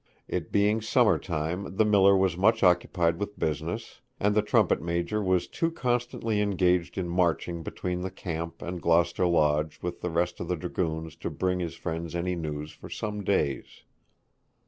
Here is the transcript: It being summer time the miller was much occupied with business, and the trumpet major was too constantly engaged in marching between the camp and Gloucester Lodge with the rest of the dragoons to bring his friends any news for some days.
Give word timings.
It 0.27 0.51
being 0.51 0.81
summer 0.81 1.19
time 1.19 1.75
the 1.75 1.85
miller 1.85 2.17
was 2.17 2.35
much 2.35 2.63
occupied 2.63 3.19
with 3.19 3.37
business, 3.37 4.01
and 4.19 4.33
the 4.33 4.41
trumpet 4.41 4.81
major 4.81 5.21
was 5.21 5.47
too 5.47 5.69
constantly 5.69 6.41
engaged 6.41 6.97
in 6.97 7.07
marching 7.07 7.61
between 7.61 8.01
the 8.01 8.09
camp 8.09 8.63
and 8.63 8.81
Gloucester 8.81 9.27
Lodge 9.27 9.77
with 9.83 10.01
the 10.01 10.09
rest 10.09 10.39
of 10.39 10.47
the 10.47 10.57
dragoons 10.57 11.15
to 11.17 11.29
bring 11.29 11.59
his 11.59 11.75
friends 11.75 12.15
any 12.15 12.35
news 12.35 12.71
for 12.71 12.89
some 12.89 13.23
days. 13.23 13.83